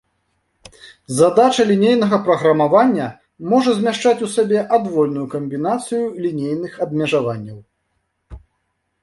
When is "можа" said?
3.51-3.71